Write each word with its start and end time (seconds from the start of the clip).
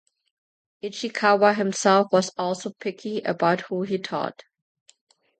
Ichikawa 0.83 1.53
himself 1.55 2.07
was 2.11 2.31
also 2.35 2.71
picky 2.71 3.21
about 3.21 3.61
who 3.61 3.83
he 3.83 3.99
taught. 3.99 4.41